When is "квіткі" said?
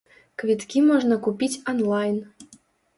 0.43-0.79